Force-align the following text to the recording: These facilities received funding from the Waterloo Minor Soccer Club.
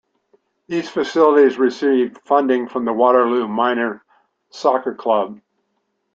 These 0.65 0.89
facilities 0.89 1.59
received 1.59 2.17
funding 2.25 2.67
from 2.67 2.85
the 2.85 2.91
Waterloo 2.91 3.47
Minor 3.47 4.03
Soccer 4.49 4.95
Club. 4.95 5.39